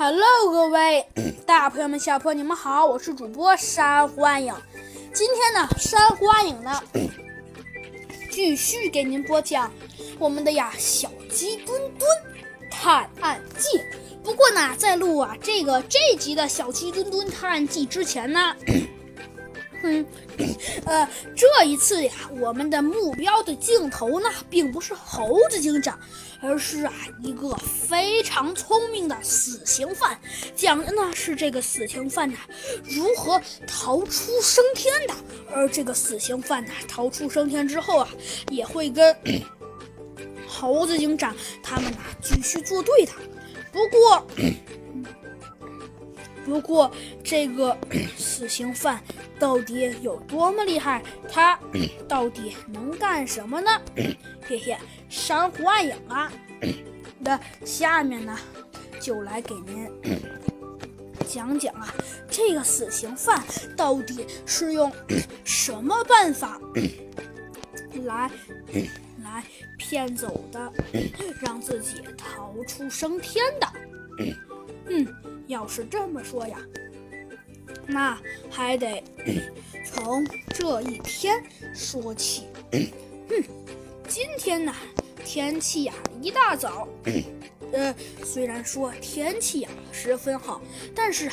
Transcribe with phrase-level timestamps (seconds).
[0.00, 1.04] Hello，各位
[1.44, 4.54] 大朋友们、小朋友们，你们好，我是主播山幻影。
[5.12, 6.80] 今天呢，山幻影呢
[8.30, 9.68] 继续给您播讲
[10.16, 12.08] 我们的呀小鸡墩墩
[12.70, 13.80] 探案记。
[14.22, 18.54] 不过呢，在录啊这个这集的小鸡墩墩探案记之前呢。
[19.88, 20.06] 嗯，
[20.84, 25.98] 呃，这一次呀，我们的目标的镜头呢，并不是猴子警长，
[26.42, 26.92] 而是啊
[27.22, 30.18] 一个非常聪明的死刑犯，
[30.54, 32.36] 讲的呢是这个死刑犯呢
[32.84, 35.14] 如何逃出升天的，
[35.54, 38.08] 而这个死刑犯呢逃出升天之后啊，
[38.50, 39.16] 也会跟
[40.46, 43.12] 猴子警长他们呢继续作对的。
[43.72, 44.26] 不过。
[46.48, 46.90] 不过，
[47.22, 47.76] 这个
[48.16, 49.02] 死刑犯
[49.38, 51.02] 到底有多么厉害？
[51.30, 51.58] 他
[52.08, 53.70] 到底能干什么呢？
[54.48, 54.76] 嘿嘿，
[55.10, 56.32] 山幻影啊，
[57.18, 58.36] 那下面呢，
[58.98, 59.86] 就来给您
[61.28, 61.92] 讲讲啊，
[62.30, 63.44] 这个死刑犯
[63.76, 64.90] 到底是用
[65.44, 66.58] 什么办法
[68.04, 68.30] 来
[69.22, 69.44] 来
[69.76, 70.72] 骗走的，
[71.42, 73.68] 让自己逃出升天的？
[74.88, 75.06] 嗯。
[75.48, 76.58] 要是这么说呀，
[77.86, 78.18] 那
[78.50, 79.02] 还得
[79.82, 81.42] 从这一天
[81.74, 82.48] 说起。
[82.72, 83.42] 嗯，
[84.06, 84.74] 今天呢，
[85.24, 86.86] 天气呀，一大早，
[87.72, 90.60] 呃，虽然说天气呀十分好，
[90.94, 91.32] 但是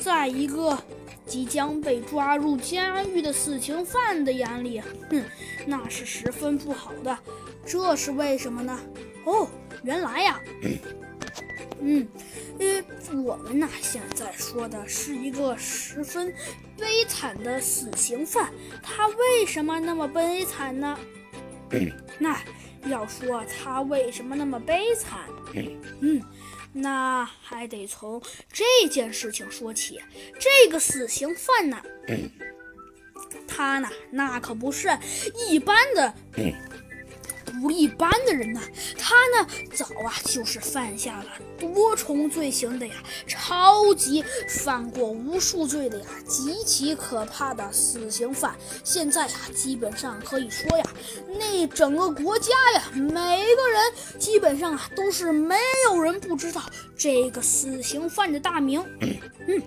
[0.00, 0.76] 在一个
[1.24, 5.24] 即将被抓入监狱的死刑犯的眼里，嗯，
[5.66, 7.16] 那是十分不好的。
[7.64, 8.76] 这是为什么呢？
[9.24, 9.48] 哦，
[9.84, 10.40] 原来呀。
[11.80, 12.08] 嗯，
[12.58, 12.84] 呃，
[13.22, 16.32] 我们呢现在说的是一个十分
[16.78, 20.98] 悲惨的死刑犯，他为什么那么悲惨呢？
[22.18, 22.40] 那
[22.86, 25.20] 要说他为什么那么悲惨，
[26.00, 26.22] 嗯，
[26.72, 28.22] 那还得从
[28.52, 30.00] 这件事情说起。
[30.38, 31.82] 这个死刑犯呢，
[33.46, 34.88] 他呢那可不是
[35.48, 36.14] 一般的。
[37.64, 38.60] 不一般的人呐，
[38.98, 41.24] 他呢早啊就是犯下了
[41.58, 42.92] 多重罪行的呀，
[43.26, 48.54] 超级犯过无数罪的呀，极其可怕的死刑犯。
[48.84, 50.84] 现在呀，基本上可以说呀，
[51.38, 55.56] 那整个国家呀，每个人基本上啊都是没
[55.88, 56.62] 有人不知道
[56.94, 58.84] 这个死刑犯的大名。
[59.00, 59.62] 嗯。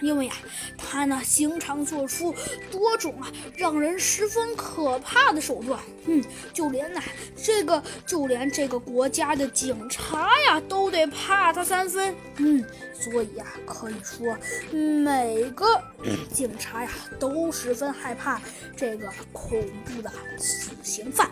[0.00, 0.34] 因为呀，
[0.76, 2.34] 他呢经常做出
[2.70, 7.02] 多种啊让人十分可怕的手段，嗯，就连呐
[7.42, 14.36] 这个就连这个国家的警察呀都得怕他三分，嗯，所以呀可以说
[14.70, 15.66] 每个
[16.32, 18.40] 警察呀都十分害怕
[18.76, 21.30] 这个恐怖的死刑犯。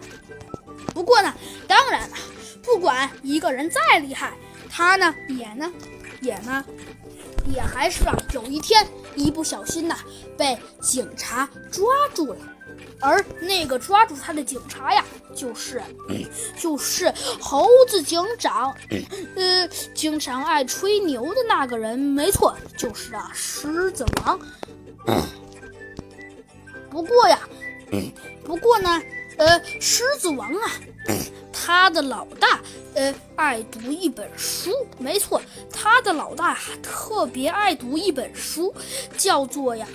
[0.95, 1.35] 不过呢，
[1.69, 2.17] 当然了，
[2.63, 4.33] 不管一个人再厉害，
[4.71, 5.73] 他呢也呢
[6.21, 6.65] 也呢。
[7.53, 9.95] 也还是啊，有一天一不小心呢，
[10.35, 12.39] 被警察抓住了。
[13.01, 15.05] 而那个抓住他的警察呀，
[15.37, 15.83] 就是
[16.59, 18.75] 就是猴子警长，
[19.37, 21.99] 呃，经常爱吹牛的那个人。
[21.99, 24.41] 没错，就是啊，狮子王。
[26.89, 27.39] 不过呀，
[28.43, 29.03] 不过呢，
[29.37, 30.71] 呃，狮子王啊。
[31.65, 32.61] 他的老大，
[32.95, 34.71] 呃，爱读一本书。
[34.99, 35.41] 没错，
[35.73, 38.75] 他的老大特别爱读一本书，
[39.17, 39.89] 叫做呀，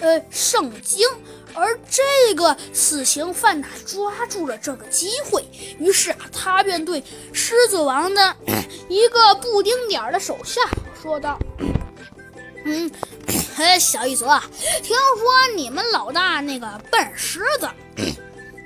[0.00, 1.08] 呃，圣经。
[1.54, 5.42] 而这个死刑犯呢，抓住了这个机会，
[5.78, 8.36] 于是啊，他便对狮子王的
[8.90, 10.60] 一个布丁点儿的手下
[11.02, 11.38] 说道
[12.66, 12.90] ：“嗯，
[13.56, 14.26] 嘿 小一泽，
[14.82, 17.66] 听说你们老大那个笨狮子，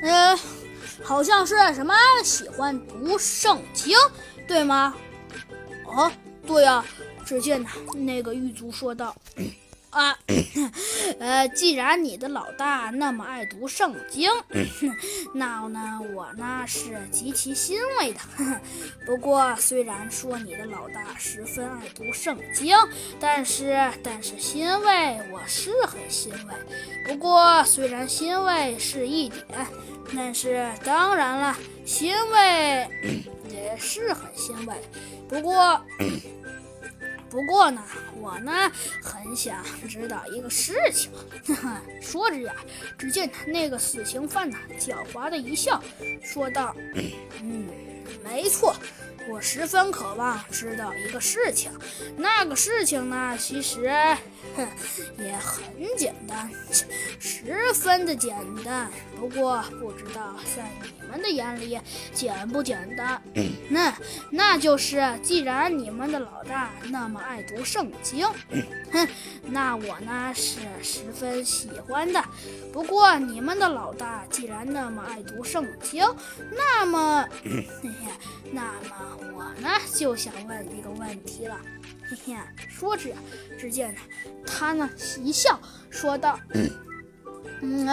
[0.03, 0.37] 呃。”
[1.03, 3.97] 好像是什么喜欢读圣经，
[4.47, 4.95] 对吗？
[5.87, 6.11] 哦，
[6.47, 6.85] 对呀。
[7.25, 9.17] 只见呢，那个狱卒说道
[9.95, 10.19] ：“啊，
[11.21, 14.29] 呃，既然你的老大那么爱读圣经，
[15.35, 18.21] 那呢，我呢是极其欣慰的。
[19.07, 22.77] 不过，虽然说你的老大十分爱读圣经，
[23.21, 26.55] 但是，但是欣慰我是很欣慰。
[27.07, 29.45] 不过，虽然欣慰是一点。”
[30.15, 32.87] 但是当然了，欣慰
[33.51, 34.75] 也是很欣慰。
[35.27, 35.81] 不过，
[37.35, 37.83] 不过呢，
[38.21, 38.71] 我呢
[39.03, 41.11] 很想知道一个事情。
[42.01, 42.55] 说着呀，
[42.97, 45.83] 只见那个死刑犯呢狡猾的一笑，
[46.23, 46.77] 说道
[47.43, 47.67] ：“嗯，
[48.23, 48.77] 没错。”
[49.29, 51.71] 我十分渴望知道一个事情，
[52.17, 53.91] 那个事情呢，其实，
[54.57, 54.67] 哼，
[55.19, 55.65] 也很
[55.97, 56.51] 简单，
[57.19, 58.91] 十分的简单。
[59.19, 61.79] 不过，不知道在你们的眼里，
[62.13, 63.21] 简不简单？
[63.71, 63.97] 那
[64.31, 68.27] 那就是，既然你们的老大那么爱读圣经，
[68.93, 69.09] 哼，
[69.47, 72.23] 那我呢是十分喜欢的。
[72.73, 76.05] 不过你们的老大既然那么爱读圣经，
[76.53, 77.27] 那么，
[78.53, 81.59] 那么我呢就想问一个问题了。
[82.09, 82.37] 嘿嘿，
[82.69, 83.15] 说着，
[83.59, 84.01] 只见呢，
[84.47, 84.89] 他呢
[85.23, 85.59] 一笑，
[85.91, 86.39] 说道。
[87.63, 87.87] 嗯，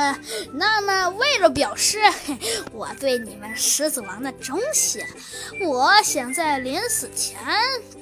[0.54, 2.00] 那么为了表示
[2.74, 5.02] 我对你们狮子王的忠心，
[5.62, 7.40] 我想在临死前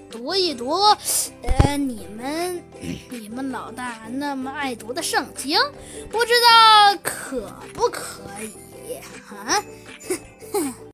[0.09, 0.71] 读一读，
[1.43, 2.63] 呃，你们
[3.11, 5.59] 你们老大那么爱读的圣经，
[6.09, 8.95] 不知道可不可以？
[9.29, 9.63] 啊？